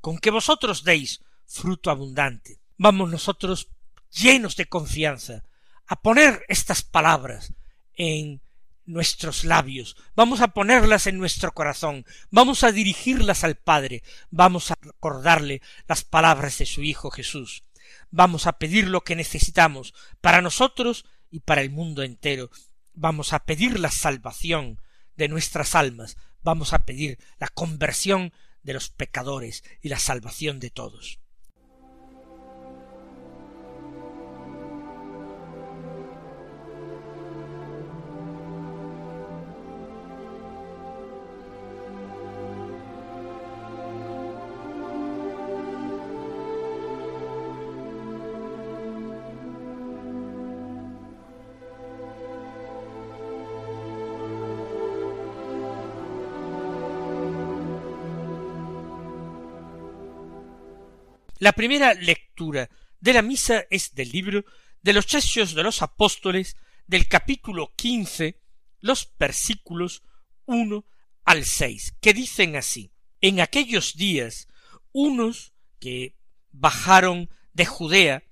Con 0.00 0.18
que 0.18 0.30
vosotros 0.30 0.84
deis 0.84 1.20
fruto 1.46 1.90
abundante. 1.90 2.60
Vamos 2.76 3.10
nosotros 3.10 3.68
llenos 4.10 4.56
de 4.56 4.66
confianza 4.66 5.42
a 5.86 6.02
poner 6.02 6.44
estas 6.48 6.82
palabras 6.82 7.54
en 7.94 8.42
nuestros 8.84 9.44
labios, 9.44 9.96
vamos 10.14 10.40
a 10.40 10.48
ponerlas 10.48 11.06
en 11.08 11.18
nuestro 11.18 11.52
corazón, 11.52 12.04
vamos 12.30 12.62
a 12.62 12.70
dirigirlas 12.70 13.42
al 13.42 13.56
Padre, 13.56 14.02
vamos 14.30 14.70
a 14.70 14.76
recordarle 14.80 15.60
las 15.88 16.04
palabras 16.04 16.58
de 16.58 16.66
su 16.66 16.82
Hijo 16.82 17.10
Jesús, 17.10 17.64
vamos 18.10 18.46
a 18.46 18.58
pedir 18.58 18.88
lo 18.88 19.02
que 19.02 19.16
necesitamos 19.16 19.94
para 20.20 20.42
nosotros 20.42 21.04
y 21.30 21.40
para 21.40 21.60
el 21.60 21.70
mundo 21.70 22.02
entero, 22.02 22.50
vamos 22.94 23.32
a 23.32 23.44
pedir 23.44 23.78
la 23.78 23.90
salvación 23.90 24.80
de 25.16 25.28
nuestras 25.28 25.74
almas, 25.74 26.16
vamos 26.42 26.72
a 26.72 26.84
pedir 26.84 27.18
la 27.38 27.48
conversión 27.48 28.32
de 28.62 28.74
los 28.74 28.90
pecadores 28.90 29.64
y 29.82 29.88
la 29.88 29.98
salvación 29.98 30.60
de 30.60 30.70
todos. 30.70 31.20
La 61.46 61.52
primera 61.52 61.94
lectura 61.94 62.68
de 62.98 63.12
la 63.12 63.22
misa 63.22 63.66
es 63.70 63.94
del 63.94 64.10
libro 64.10 64.44
de 64.82 64.92
los 64.92 65.14
Hechos 65.14 65.54
de 65.54 65.62
los 65.62 65.80
Apóstoles 65.80 66.56
del 66.88 67.06
capítulo 67.06 67.72
quince, 67.76 68.40
los 68.80 69.12
versículos 69.16 70.02
uno 70.44 70.86
al 71.24 71.44
seis, 71.44 71.94
que 72.00 72.14
dicen 72.14 72.56
así 72.56 72.90
En 73.20 73.38
aquellos 73.38 73.94
días 73.94 74.48
unos 74.90 75.52
que 75.78 76.16
bajaron 76.50 77.30
de 77.52 77.64
Judea 77.64 78.24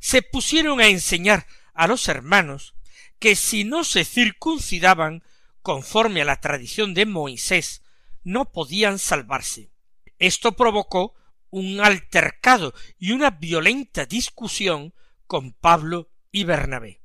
se 0.00 0.22
pusieron 0.22 0.80
a 0.80 0.88
enseñar 0.88 1.46
a 1.74 1.86
los 1.86 2.08
hermanos 2.08 2.74
que 3.20 3.36
si 3.36 3.62
no 3.62 3.84
se 3.84 4.04
circuncidaban 4.04 5.22
conforme 5.62 6.22
a 6.22 6.24
la 6.24 6.40
tradición 6.40 6.92
de 6.92 7.06
Moisés, 7.06 7.84
no 8.24 8.50
podían 8.50 8.98
salvarse. 8.98 9.70
Esto 10.18 10.56
provocó 10.56 11.14
un 11.50 11.80
altercado 11.80 12.74
y 12.98 13.12
una 13.12 13.30
violenta 13.30 14.06
discusión 14.06 14.94
con 15.26 15.52
Pablo 15.52 16.10
y 16.30 16.44
Bernabé. 16.44 17.02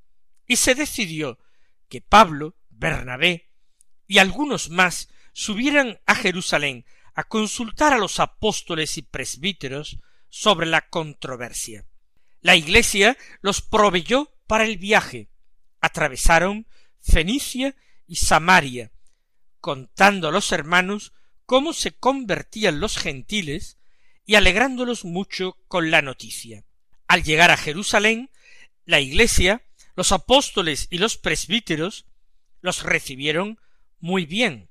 Y 0.47 0.57
se 0.57 0.75
decidió 0.75 1.39
que 1.89 2.01
Pablo, 2.01 2.57
Bernabé 2.69 3.51
y 4.07 4.17
algunos 4.17 4.69
más 4.69 5.09
subieran 5.33 5.99
a 6.05 6.15
Jerusalén 6.15 6.85
a 7.15 7.23
consultar 7.23 7.93
a 7.93 7.97
los 7.97 8.19
apóstoles 8.19 8.97
y 8.97 9.01
presbíteros 9.03 9.99
sobre 10.29 10.65
la 10.65 10.89
controversia. 10.89 11.85
La 12.41 12.55
Iglesia 12.55 13.17
los 13.41 13.61
proveyó 13.61 14.31
para 14.47 14.65
el 14.65 14.77
viaje. 14.77 15.29
Atravesaron 15.79 16.67
Fenicia 16.99 17.75
y 18.07 18.15
Samaria, 18.15 18.91
contando 19.59 20.27
a 20.27 20.31
los 20.31 20.51
hermanos 20.51 21.13
cómo 21.45 21.73
se 21.73 21.91
convertían 21.93 22.79
los 22.79 22.97
gentiles 22.97 23.77
y 24.25 24.35
alegrándolos 24.35 25.05
mucho 25.05 25.57
con 25.67 25.91
la 25.91 26.01
noticia. 26.01 26.63
Al 27.07 27.23
llegar 27.23 27.51
a 27.51 27.57
Jerusalén, 27.57 28.29
la 28.85 28.99
Iglesia, 28.99 29.63
los 29.95 30.11
apóstoles 30.11 30.87
y 30.89 30.97
los 30.97 31.17
presbíteros 31.17 32.05
los 32.61 32.83
recibieron 32.83 33.59
muy 33.99 34.25
bien. 34.25 34.69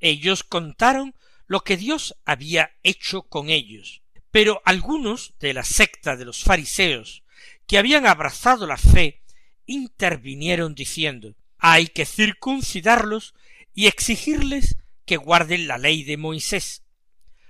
Ellos 0.00 0.44
contaron 0.44 1.14
lo 1.46 1.60
que 1.60 1.76
Dios 1.76 2.16
había 2.24 2.72
hecho 2.82 3.22
con 3.22 3.50
ellos. 3.50 4.02
Pero 4.30 4.60
algunos 4.64 5.34
de 5.40 5.54
la 5.54 5.64
secta 5.64 6.16
de 6.16 6.24
los 6.24 6.42
fariseos, 6.42 7.22
que 7.66 7.78
habían 7.78 8.06
abrazado 8.06 8.66
la 8.66 8.76
fe, 8.76 9.22
intervinieron 9.66 10.74
diciendo 10.74 11.34
hay 11.58 11.88
que 11.88 12.06
circuncidarlos 12.06 13.34
y 13.74 13.86
exigirles 13.86 14.76
que 15.04 15.16
guarden 15.16 15.66
la 15.66 15.78
ley 15.78 16.04
de 16.04 16.16
Moisés. 16.16 16.84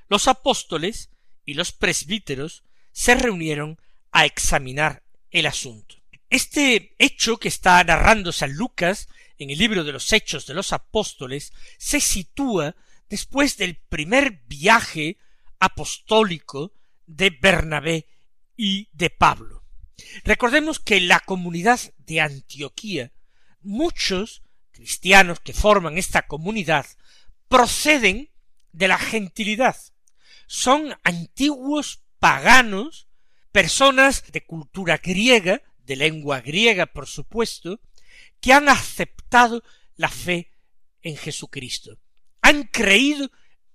Los 0.09 0.29
apóstoles 0.29 1.11
y 1.49 1.55
los 1.55 1.73
presbíteros 1.73 2.63
se 2.93 3.15
reunieron 3.15 3.81
a 4.13 4.27
examinar 4.27 5.03
el 5.31 5.47
asunto. 5.47 5.97
Este 6.29 6.95
hecho 6.99 7.39
que 7.39 7.49
está 7.49 7.83
narrando 7.85 8.33
San 8.33 8.53
Lucas 8.53 9.09
en 9.39 9.49
el 9.49 9.57
libro 9.57 9.83
de 9.83 9.93
los 9.93 10.13
Hechos 10.13 10.47
de 10.47 10.53
los 10.53 10.75
Apóstoles 10.75 11.55
se 11.79 12.01
sitúa 12.01 12.77
después 13.09 13.57
del 13.57 13.77
primer 13.77 14.43
viaje 14.47 15.17
apostólico 15.59 16.75
de 17.07 17.31
Bernabé 17.31 18.07
y 18.55 18.91
de 18.93 19.09
Pablo. 19.09 19.65
Recordemos 20.25 20.79
que 20.79 21.01
la 21.01 21.21
comunidad 21.21 21.81
de 21.97 22.21
Antioquía, 22.21 23.11
muchos 23.63 24.43
cristianos 24.71 25.41
que 25.41 25.55
forman 25.55 25.97
esta 25.97 26.27
comunidad 26.27 26.85
proceden 27.49 28.29
de 28.73 28.89
la 28.89 28.99
gentilidad. 28.99 29.77
Son 30.49 30.97
antiguos 31.05 32.03
paganos, 32.19 33.07
personas 33.53 34.25
de 34.33 34.45
cultura 34.45 34.97
griega, 34.99 35.63
de 35.85 35.95
lengua 35.95 36.41
griega, 36.41 36.87
por 36.87 37.07
supuesto, 37.07 37.81
que 38.41 38.53
han 38.53 38.69
aceptado 38.69 39.63
la 39.95 40.09
fe 40.09 40.51
en 41.03 41.17
Jesucristo 41.17 42.01
han 42.49 42.65
creído 42.65 43.31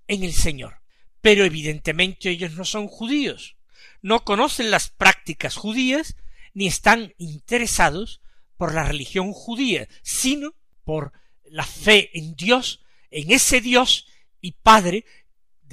en 0.08 0.24
el 0.24 0.34
Señor. 0.34 0.82
Pero 1.22 1.46
evidentemente 1.46 2.32
ellos 2.32 2.54
no 2.54 2.66
son 2.66 2.88
judíos, 2.88 3.56
no 4.02 4.26
conocen 4.26 4.72
las 4.72 4.90
prácticas 4.90 5.56
judías, 5.56 6.16
ni 6.54 6.68
están 6.68 7.14
interesados 7.18 8.22
por 8.58 8.74
la 8.74 8.84
religión 8.84 9.32
judía, 9.32 9.88
sino 10.02 10.56
por 10.84 11.14
la 11.46 11.66
fe 11.66 12.10
en 12.18 12.36
Dios, 12.36 12.82
en 13.12 13.32
ese 13.32 13.62
Dios 13.62 14.08
y 14.42 14.54
Padre 14.54 15.06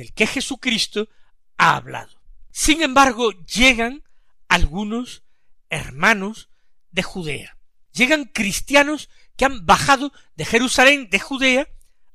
del 0.01 0.15
que 0.15 0.27
Jesucristo 0.27 1.11
ha 1.59 1.77
hablado. 1.77 2.23
Sin 2.51 2.81
embargo, 2.81 3.33
llegan 3.45 4.03
algunos 4.49 5.25
hermanos 5.69 6.49
de 6.91 7.03
Judea. 7.03 7.59
Llegan 7.93 8.25
cristianos 8.25 9.11
que 9.37 9.45
han 9.45 9.67
bajado 9.67 10.11
de 10.37 10.47
Jerusalén, 10.47 11.11
de 11.11 11.21
Judea, 11.21 11.69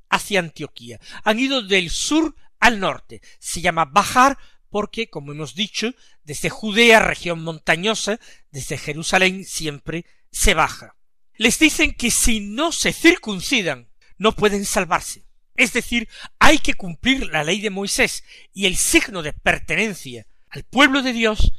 hacia 0.10 0.40
Antioquía. 0.40 1.00
Han 1.24 1.40
ido 1.40 1.62
del 1.62 1.92
sur 1.92 2.36
al 2.60 2.80
norte. 2.80 3.22
Se 3.38 3.62
llama 3.62 3.86
bajar 3.86 4.40
porque, 4.72 5.08
como 5.08 5.32
hemos 5.32 5.54
dicho, 5.54 5.94
desde 6.24 6.50
Judea, 6.50 7.00
región 7.00 7.44
montañosa, 7.44 8.20
desde 8.50 8.80
Jerusalén 8.80 9.46
siempre 9.46 10.08
se 10.32 10.56
baja. 10.56 10.96
Les 11.38 11.60
dicen 11.60 11.94
que 11.94 12.10
si 12.10 12.40
no 12.40 12.72
se 12.72 12.94
circuncidan, 12.94 13.90
no 14.18 14.32
pueden 14.32 14.66
salvarse. 14.66 15.25
Es 15.56 15.74
decir, 15.74 16.10
hay 16.40 16.60
que 16.60 16.74
cumplir 16.74 17.28
la 17.28 17.44
ley 17.44 17.62
de 17.62 17.70
Moisés 17.70 18.24
y 18.54 18.66
el 18.66 18.76
signo 18.76 19.22
de 19.22 19.34
pertenencia 19.34 20.28
al 20.50 20.64
pueblo 20.64 21.02
de 21.02 21.14
Dios 21.14 21.54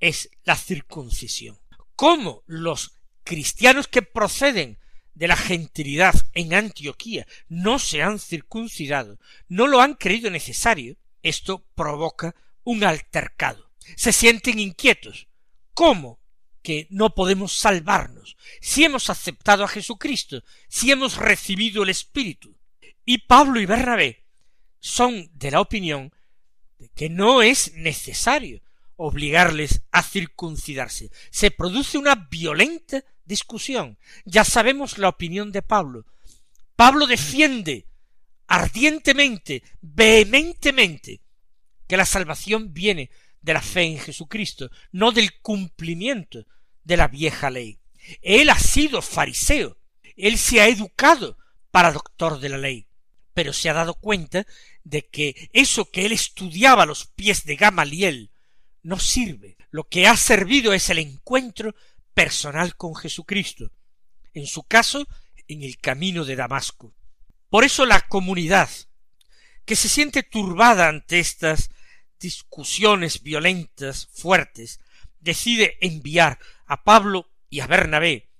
es 0.00 0.30
la 0.44 0.56
circuncisión. 0.56 1.58
¿Cómo 1.96 2.42
los 2.46 2.92
cristianos 3.24 3.88
que 3.88 4.02
proceden 4.02 4.78
de 5.14 5.28
la 5.28 5.36
gentilidad 5.36 6.14
en 6.34 6.54
Antioquía 6.54 7.26
no 7.48 7.78
se 7.78 8.02
han 8.02 8.18
circuncidado, 8.18 9.18
no 9.48 9.66
lo 9.66 9.80
han 9.80 9.94
creído 9.94 10.30
necesario, 10.30 10.96
esto 11.22 11.64
provoca 11.74 12.34
un 12.64 12.84
altercado. 12.84 13.70
Se 13.96 14.12
sienten 14.12 14.58
inquietos. 14.58 15.28
¿Cómo 15.74 16.20
que 16.62 16.86
no 16.90 17.14
podemos 17.14 17.52
salvarnos 17.52 18.36
si 18.60 18.84
hemos 18.84 19.10
aceptado 19.10 19.64
a 19.64 19.68
Jesucristo, 19.68 20.42
si 20.68 20.90
hemos 20.90 21.16
recibido 21.16 21.82
el 21.82 21.90
Espíritu? 21.90 22.56
Y 23.04 23.18
Pablo 23.18 23.60
y 23.60 23.66
Bernabé 23.66 24.24
son 24.78 25.30
de 25.34 25.50
la 25.50 25.60
opinión 25.60 26.12
de 26.78 26.88
que 26.88 27.08
no 27.08 27.42
es 27.42 27.74
necesario 27.74 28.62
obligarles 28.96 29.82
a 29.90 30.02
circuncidarse. 30.02 31.10
Se 31.30 31.50
produce 31.50 31.98
una 31.98 32.14
violenta 32.14 33.04
discusión. 33.24 33.98
Ya 34.24 34.44
sabemos 34.44 34.98
la 34.98 35.08
opinión 35.08 35.52
de 35.52 35.62
Pablo. 35.62 36.06
Pablo 36.76 37.06
defiende 37.06 37.86
ardientemente, 38.46 39.62
vehementemente, 39.80 41.20
que 41.86 41.96
la 41.96 42.04
salvación 42.04 42.72
viene 42.72 43.10
de 43.40 43.54
la 43.54 43.62
fe 43.62 43.82
en 43.82 43.98
Jesucristo, 43.98 44.70
no 44.92 45.12
del 45.12 45.40
cumplimiento 45.40 46.46
de 46.84 46.96
la 46.96 47.08
vieja 47.08 47.50
ley. 47.50 47.78
Él 48.20 48.50
ha 48.50 48.58
sido 48.58 49.02
fariseo, 49.02 49.78
él 50.16 50.38
se 50.38 50.60
ha 50.60 50.68
educado 50.68 51.38
para 51.70 51.92
doctor 51.92 52.40
de 52.40 52.48
la 52.48 52.58
ley, 52.58 52.86
pero 53.34 53.52
se 53.52 53.70
ha 53.70 53.74
dado 53.74 53.94
cuenta 53.94 54.46
de 54.84 55.08
que 55.08 55.50
eso 55.52 55.90
que 55.90 56.06
él 56.06 56.12
estudiaba 56.12 56.82
a 56.82 56.86
los 56.86 57.06
pies 57.06 57.44
de 57.44 57.56
Gamaliel 57.56 58.30
no 58.82 58.98
sirve. 58.98 59.56
Lo 59.70 59.88
que 59.88 60.06
ha 60.06 60.16
servido 60.16 60.72
es 60.72 60.90
el 60.90 60.98
encuentro 60.98 61.74
personal 62.14 62.76
con 62.76 62.94
Jesucristo, 62.94 63.70
en 64.34 64.46
su 64.46 64.64
caso, 64.64 65.06
en 65.48 65.62
el 65.62 65.78
camino 65.78 66.24
de 66.24 66.36
Damasco. 66.36 66.94
Por 67.48 67.64
eso 67.64 67.86
la 67.86 68.00
comunidad, 68.00 68.68
que 69.64 69.76
se 69.76 69.88
siente 69.88 70.22
turbada 70.22 70.88
ante 70.88 71.20
estas 71.20 71.70
discusiones 72.18 73.22
violentas, 73.22 74.08
fuertes, 74.12 74.80
decide 75.20 75.76
enviar 75.80 76.38
a 76.66 76.84
Pablo 76.84 77.30
y 77.48 77.60
a 77.60 77.66
Bernabé, 77.66 78.30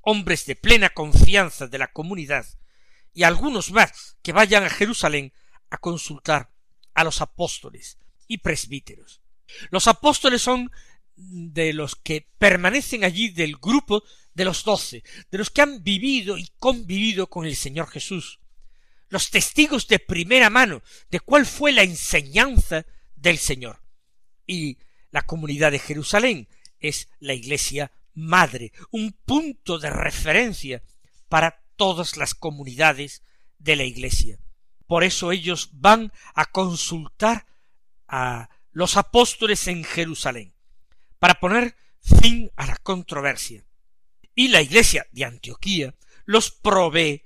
hombres 0.00 0.46
de 0.46 0.56
plena 0.56 0.90
confianza 0.90 1.66
de 1.66 1.78
la 1.78 1.92
comunidad, 1.92 2.46
y 3.12 3.24
algunos 3.24 3.70
más 3.70 4.16
que 4.22 4.32
vayan 4.32 4.64
a 4.64 4.70
Jerusalén 4.70 5.32
a 5.70 5.78
consultar 5.78 6.52
a 6.94 7.04
los 7.04 7.20
apóstoles 7.20 7.98
y 8.26 8.38
presbíteros. 8.38 9.20
Los 9.70 9.86
apóstoles 9.86 10.42
son 10.42 10.70
de 11.16 11.72
los 11.72 11.96
que 11.96 12.28
permanecen 12.38 13.04
allí 13.04 13.28
del 13.28 13.56
grupo 13.56 14.02
de 14.34 14.44
los 14.44 14.64
doce, 14.64 15.02
de 15.30 15.38
los 15.38 15.50
que 15.50 15.62
han 15.62 15.82
vivido 15.82 16.38
y 16.38 16.48
convivido 16.58 17.28
con 17.28 17.44
el 17.44 17.56
Señor 17.56 17.88
Jesús, 17.88 18.40
los 19.08 19.30
testigos 19.30 19.88
de 19.88 19.98
primera 19.98 20.48
mano 20.48 20.82
de 21.10 21.20
cuál 21.20 21.44
fue 21.44 21.72
la 21.72 21.82
enseñanza 21.82 22.86
del 23.14 23.38
Señor. 23.38 23.82
Y 24.46 24.78
la 25.10 25.22
comunidad 25.22 25.70
de 25.70 25.78
Jerusalén 25.78 26.48
es 26.80 27.08
la 27.20 27.34
iglesia 27.34 27.92
madre, 28.14 28.72
un 28.90 29.12
punto 29.12 29.78
de 29.78 29.90
referencia 29.90 30.82
para 31.28 31.61
todas 31.82 32.16
las 32.16 32.36
comunidades 32.36 33.24
de 33.58 33.74
la 33.74 33.82
iglesia. 33.82 34.38
Por 34.86 35.02
eso 35.02 35.32
ellos 35.32 35.70
van 35.72 36.12
a 36.32 36.44
consultar 36.44 37.44
a 38.06 38.50
los 38.70 38.96
apóstoles 38.96 39.66
en 39.66 39.82
Jerusalén 39.82 40.54
para 41.18 41.40
poner 41.40 41.74
fin 42.00 42.52
a 42.54 42.68
la 42.68 42.76
controversia. 42.76 43.64
Y 44.36 44.46
la 44.46 44.62
iglesia 44.62 45.08
de 45.10 45.24
Antioquía 45.24 45.96
los 46.24 46.52
provee 46.52 47.24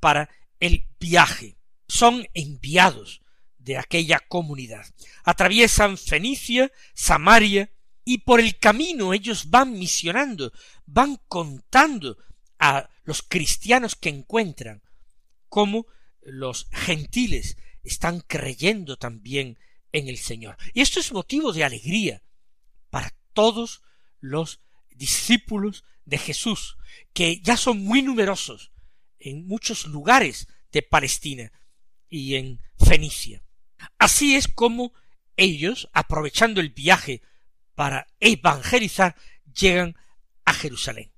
para 0.00 0.28
el 0.60 0.86
viaje. 1.00 1.56
Son 1.88 2.28
enviados 2.34 3.22
de 3.56 3.78
aquella 3.78 4.20
comunidad. 4.20 4.84
Atraviesan 5.24 5.96
Fenicia, 5.96 6.70
Samaria, 6.92 7.70
y 8.04 8.18
por 8.18 8.38
el 8.38 8.58
camino 8.58 9.14
ellos 9.14 9.48
van 9.48 9.72
misionando, 9.78 10.52
van 10.84 11.18
contando 11.26 12.18
a 12.58 12.90
los 13.04 13.22
cristianos 13.22 13.94
que 13.94 14.08
encuentran 14.08 14.82
cómo 15.48 15.86
los 16.22 16.68
gentiles 16.72 17.56
están 17.82 18.20
creyendo 18.20 18.96
también 18.96 19.58
en 19.92 20.08
el 20.08 20.18
Señor. 20.18 20.56
Y 20.72 20.80
esto 20.80 20.98
es 21.00 21.12
motivo 21.12 21.52
de 21.52 21.64
alegría 21.64 22.22
para 22.90 23.14
todos 23.32 23.82
los 24.20 24.60
discípulos 24.90 25.84
de 26.04 26.18
Jesús, 26.18 26.76
que 27.12 27.40
ya 27.40 27.56
son 27.56 27.84
muy 27.84 28.02
numerosos 28.02 28.72
en 29.18 29.46
muchos 29.46 29.86
lugares 29.86 30.48
de 30.72 30.82
Palestina 30.82 31.52
y 32.08 32.34
en 32.34 32.60
Fenicia. 32.78 33.42
Así 33.98 34.34
es 34.34 34.48
como 34.48 34.92
ellos, 35.36 35.88
aprovechando 35.92 36.60
el 36.60 36.70
viaje 36.70 37.22
para 37.74 38.06
evangelizar, 38.20 39.16
llegan 39.52 39.96
a 40.44 40.52
Jerusalén. 40.52 41.12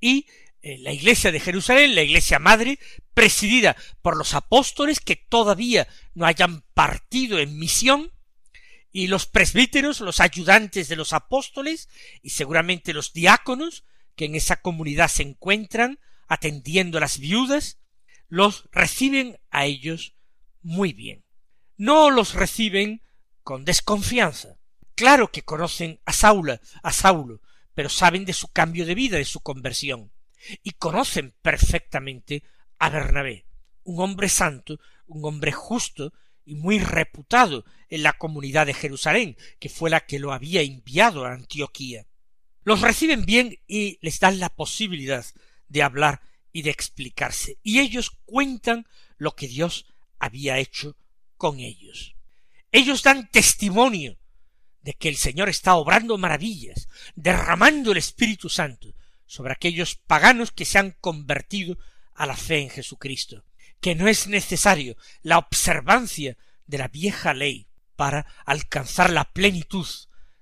Y 0.00 0.26
eh, 0.66 0.78
la 0.78 0.92
iglesia 0.92 1.30
de 1.30 1.40
Jerusalén, 1.40 1.94
la 1.94 2.00
iglesia 2.00 2.38
madre, 2.38 2.78
presidida 3.12 3.76
por 4.00 4.16
los 4.16 4.32
apóstoles 4.32 4.98
que 4.98 5.14
todavía 5.14 5.86
no 6.14 6.24
hayan 6.24 6.62
partido 6.72 7.38
en 7.38 7.58
misión, 7.58 8.10
y 8.90 9.08
los 9.08 9.26
presbíteros, 9.26 10.00
los 10.00 10.20
ayudantes 10.20 10.88
de 10.88 10.96
los 10.96 11.12
apóstoles, 11.12 11.90
y 12.22 12.30
seguramente 12.30 12.94
los 12.94 13.12
diáconos, 13.12 13.84
que 14.16 14.24
en 14.24 14.36
esa 14.36 14.56
comunidad 14.56 15.08
se 15.08 15.24
encuentran 15.24 15.98
atendiendo 16.28 16.96
a 16.96 17.02
las 17.02 17.18
viudas, 17.18 17.76
los 18.28 18.66
reciben 18.72 19.38
a 19.50 19.66
ellos 19.66 20.14
muy 20.62 20.94
bien. 20.94 21.26
No 21.76 22.08
los 22.08 22.32
reciben 22.32 23.02
con 23.42 23.66
desconfianza. 23.66 24.56
Claro 24.94 25.30
que 25.30 25.42
conocen 25.42 26.00
a 26.06 26.14
Saula, 26.14 26.62
a 26.82 26.90
Saulo, 26.90 27.42
pero 27.74 27.90
saben 27.90 28.24
de 28.24 28.32
su 28.32 28.48
cambio 28.48 28.86
de 28.86 28.94
vida, 28.94 29.18
de 29.18 29.26
su 29.26 29.40
conversión, 29.40 30.13
y 30.62 30.72
conocen 30.72 31.34
perfectamente 31.42 32.42
a 32.78 32.90
Bernabé, 32.90 33.46
un 33.84 34.00
hombre 34.00 34.28
santo, 34.28 34.80
un 35.06 35.24
hombre 35.24 35.52
justo 35.52 36.12
y 36.44 36.54
muy 36.54 36.78
reputado 36.78 37.64
en 37.88 38.02
la 38.02 38.14
comunidad 38.14 38.66
de 38.66 38.74
Jerusalén, 38.74 39.36
que 39.58 39.68
fue 39.68 39.90
la 39.90 40.00
que 40.00 40.18
lo 40.18 40.32
había 40.32 40.62
enviado 40.62 41.24
a 41.24 41.32
Antioquía. 41.32 42.06
Los 42.62 42.80
reciben 42.80 43.24
bien 43.24 43.58
y 43.66 43.98
les 44.02 44.20
dan 44.20 44.38
la 44.38 44.48
posibilidad 44.48 45.24
de 45.68 45.82
hablar 45.82 46.20
y 46.52 46.62
de 46.62 46.70
explicarse, 46.70 47.58
y 47.62 47.80
ellos 47.80 48.10
cuentan 48.24 48.86
lo 49.16 49.34
que 49.34 49.48
Dios 49.48 49.86
había 50.18 50.58
hecho 50.58 50.96
con 51.36 51.58
ellos. 51.60 52.14
Ellos 52.70 53.02
dan 53.02 53.30
testimonio 53.30 54.18
de 54.82 54.94
que 54.94 55.08
el 55.08 55.16
Señor 55.16 55.48
está 55.48 55.74
obrando 55.76 56.18
maravillas, 56.18 56.88
derramando 57.14 57.92
el 57.92 57.98
Espíritu 57.98 58.48
Santo 58.48 58.94
sobre 59.26 59.52
aquellos 59.52 59.96
paganos 59.96 60.50
que 60.50 60.64
se 60.64 60.78
han 60.78 60.92
convertido 61.00 61.78
a 62.14 62.26
la 62.26 62.36
fe 62.36 62.60
en 62.60 62.70
Jesucristo, 62.70 63.44
que 63.80 63.94
no 63.94 64.08
es 64.08 64.26
necesario 64.26 64.96
la 65.22 65.38
observancia 65.38 66.36
de 66.66 66.78
la 66.78 66.88
vieja 66.88 67.34
ley 67.34 67.66
para 67.96 68.26
alcanzar 68.44 69.10
la 69.10 69.32
plenitud 69.32 69.86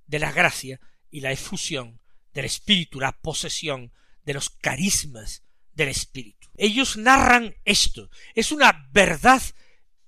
de 0.07 0.19
la 0.19 0.33
gracia 0.33 0.81
y 1.11 1.21
la 1.21 1.33
efusión 1.33 2.01
del 2.33 2.45
Espíritu, 2.47 3.01
la 3.01 3.13
posesión 3.13 3.93
de 4.25 4.35
los 4.35 4.51
carismas 4.51 5.43
del 5.75 5.89
Espíritu. 5.89 6.49
Ellos 6.57 6.97
narran 6.97 7.55
esto, 7.65 8.11
es 8.35 8.53
una 8.53 8.89
verdad 8.93 9.43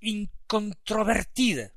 incontrovertida, 0.00 1.73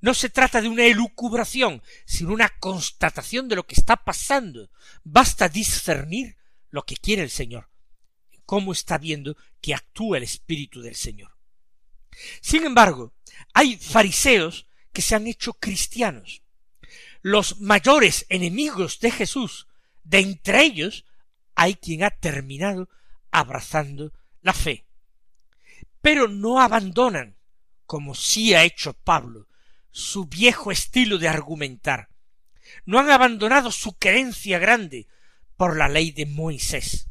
no 0.00 0.14
se 0.14 0.28
trata 0.28 0.60
de 0.60 0.68
una 0.68 0.84
elucubración, 0.84 1.82
sino 2.04 2.32
una 2.32 2.48
constatación 2.48 3.48
de 3.48 3.56
lo 3.56 3.66
que 3.66 3.74
está 3.74 3.96
pasando. 3.96 4.70
Basta 5.04 5.48
discernir 5.48 6.36
lo 6.70 6.84
que 6.84 6.96
quiere 6.96 7.22
el 7.22 7.30
Señor, 7.30 7.70
cómo 8.44 8.72
está 8.72 8.98
viendo 8.98 9.36
que 9.60 9.74
actúa 9.74 10.18
el 10.18 10.24
Espíritu 10.24 10.82
del 10.82 10.94
Señor. 10.94 11.36
Sin 12.40 12.64
embargo, 12.64 13.14
hay 13.52 13.76
fariseos 13.76 14.66
que 14.92 15.02
se 15.02 15.14
han 15.14 15.26
hecho 15.26 15.54
cristianos. 15.54 16.42
Los 17.22 17.60
mayores 17.60 18.26
enemigos 18.28 19.00
de 19.00 19.10
Jesús, 19.10 19.66
de 20.04 20.20
entre 20.20 20.62
ellos, 20.62 21.04
hay 21.54 21.74
quien 21.74 22.04
ha 22.04 22.10
terminado 22.10 22.88
abrazando 23.30 24.12
la 24.42 24.52
fe. 24.52 24.86
Pero 26.00 26.28
no 26.28 26.60
abandonan, 26.60 27.36
como 27.86 28.14
sí 28.14 28.54
ha 28.54 28.62
hecho 28.62 28.92
Pablo, 28.92 29.48
su 29.96 30.26
viejo 30.26 30.72
estilo 30.72 31.16
de 31.16 31.26
argumentar. 31.26 32.10
No 32.84 32.98
han 32.98 33.08
abandonado 33.08 33.72
su 33.72 33.96
creencia 33.96 34.58
grande 34.58 35.08
por 35.56 35.74
la 35.74 35.88
ley 35.88 36.10
de 36.10 36.26
Moisés. 36.26 37.08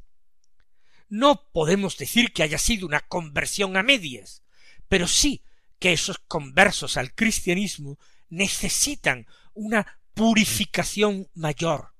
No 1.09 1.49
podemos 1.51 1.97
decir 1.97 2.31
que 2.31 2.43
haya 2.43 2.59
sido 2.59 2.85
una 2.85 2.99
conversión 2.99 3.75
a 3.75 3.81
medias, 3.81 4.43
pero 4.87 5.07
sí 5.07 5.43
que 5.79 5.93
esos 5.93 6.19
conversos 6.19 6.95
al 6.95 7.15
cristianismo 7.15 7.97
necesitan 8.29 9.25
una 9.55 9.99
purificación 10.13 11.27
mayor 11.33 11.95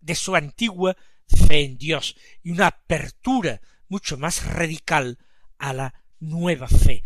de 0.00 0.14
su 0.14 0.36
antigua 0.36 0.96
fe 1.26 1.64
en 1.64 1.76
Dios 1.76 2.14
y 2.44 2.52
una 2.52 2.68
apertura 2.68 3.60
mucho 3.88 4.16
más 4.16 4.44
radical 4.44 5.18
a 5.58 5.72
la 5.72 5.94
nueva 6.20 6.68
fe, 6.68 7.02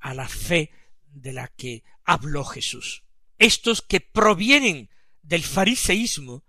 a 0.00 0.12
la 0.12 0.26
fe 0.26 0.72
de 1.14 1.32
la 1.32 1.48
que 1.48 1.84
habló 2.04 2.44
Jesús. 2.44 3.04
Estos 3.38 3.82
que 3.82 4.00
provienen 4.00 4.90
del 5.22 5.42
fariseísmo 5.42 6.44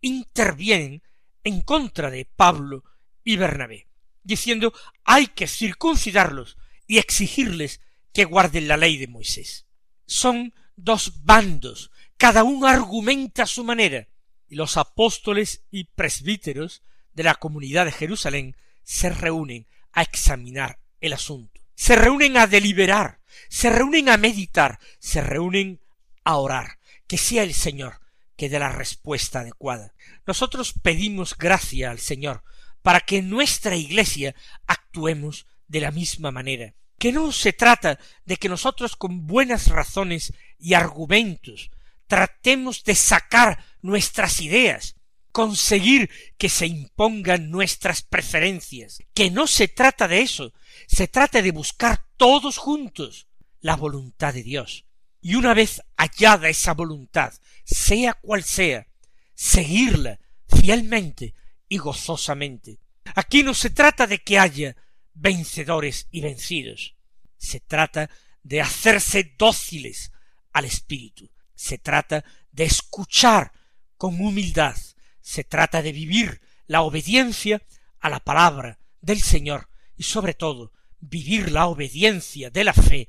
intervienen 0.00 1.02
en 1.44 1.60
contra 1.62 2.10
de 2.10 2.24
Pablo 2.24 2.84
y 3.24 3.36
Bernabé, 3.36 3.88
diciendo 4.22 4.72
hay 5.04 5.28
que 5.28 5.46
circuncidarlos 5.46 6.56
y 6.86 6.98
exigirles 6.98 7.80
que 8.12 8.24
guarden 8.24 8.68
la 8.68 8.76
ley 8.76 8.98
de 8.98 9.08
Moisés. 9.08 9.66
Son 10.06 10.54
dos 10.76 11.24
bandos, 11.24 11.90
cada 12.16 12.44
uno 12.44 12.66
argumenta 12.66 13.44
a 13.44 13.46
su 13.46 13.64
manera, 13.64 14.08
y 14.48 14.56
los 14.56 14.76
apóstoles 14.76 15.64
y 15.70 15.84
presbíteros 15.84 16.82
de 17.12 17.22
la 17.22 17.34
comunidad 17.34 17.84
de 17.84 17.92
Jerusalén 17.92 18.56
se 18.82 19.10
reúnen 19.10 19.66
a 19.92 20.02
examinar 20.02 20.80
el 21.00 21.12
asunto, 21.12 21.60
se 21.74 21.96
reúnen 21.96 22.36
a 22.36 22.46
deliberar 22.46 23.17
se 23.48 23.70
reúnen 23.70 24.08
a 24.08 24.16
meditar, 24.16 24.78
se 24.98 25.20
reúnen 25.20 25.80
a 26.24 26.36
orar, 26.36 26.78
que 27.06 27.18
sea 27.18 27.42
el 27.42 27.54
Señor 27.54 28.00
que 28.36 28.48
dé 28.48 28.58
la 28.60 28.70
respuesta 28.70 29.40
adecuada. 29.40 29.92
Nosotros 30.26 30.72
pedimos 30.80 31.36
gracia 31.36 31.90
al 31.90 31.98
Señor 31.98 32.44
para 32.82 33.00
que 33.00 33.18
en 33.18 33.28
nuestra 33.28 33.74
iglesia 33.76 34.34
actuemos 34.66 35.46
de 35.66 35.80
la 35.80 35.90
misma 35.90 36.30
manera, 36.30 36.74
que 36.98 37.12
no 37.12 37.32
se 37.32 37.52
trata 37.52 37.98
de 38.24 38.36
que 38.36 38.48
nosotros 38.48 38.96
con 38.96 39.26
buenas 39.26 39.66
razones 39.66 40.32
y 40.58 40.74
argumentos 40.74 41.70
tratemos 42.06 42.84
de 42.84 42.94
sacar 42.94 43.64
nuestras 43.82 44.40
ideas, 44.40 44.94
conseguir 45.32 46.10
que 46.38 46.48
se 46.48 46.66
impongan 46.66 47.50
nuestras 47.50 48.02
preferencias, 48.02 48.98
que 49.14 49.30
no 49.30 49.46
se 49.46 49.68
trata 49.68 50.08
de 50.08 50.22
eso, 50.22 50.52
se 50.86 51.06
trata 51.06 51.42
de 51.42 51.50
buscar 51.50 52.04
todos 52.16 52.56
juntos 52.56 53.27
la 53.60 53.76
voluntad 53.76 54.34
de 54.34 54.42
Dios. 54.42 54.86
Y 55.20 55.34
una 55.34 55.54
vez 55.54 55.82
hallada 55.96 56.48
esa 56.48 56.74
voluntad, 56.74 57.32
sea 57.64 58.14
cual 58.14 58.44
sea, 58.44 58.86
seguirla 59.34 60.20
fielmente 60.48 61.34
y 61.68 61.78
gozosamente. 61.78 62.78
Aquí 63.14 63.42
no 63.42 63.54
se 63.54 63.70
trata 63.70 64.06
de 64.06 64.18
que 64.18 64.38
haya 64.38 64.76
vencedores 65.14 66.06
y 66.10 66.20
vencidos. 66.20 66.96
Se 67.36 67.60
trata 67.60 68.10
de 68.42 68.60
hacerse 68.60 69.34
dóciles 69.38 70.12
al 70.52 70.64
Espíritu. 70.64 71.30
Se 71.54 71.78
trata 71.78 72.24
de 72.52 72.64
escuchar 72.64 73.52
con 73.96 74.20
humildad. 74.20 74.76
Se 75.20 75.44
trata 75.44 75.82
de 75.82 75.92
vivir 75.92 76.40
la 76.66 76.82
obediencia 76.82 77.62
a 78.00 78.08
la 78.08 78.20
palabra 78.20 78.78
del 79.00 79.20
Señor 79.20 79.68
y 79.96 80.04
sobre 80.04 80.34
todo 80.34 80.72
vivir 81.00 81.50
la 81.50 81.66
obediencia 81.66 82.50
de 82.50 82.64
la 82.64 82.72
fe 82.72 83.08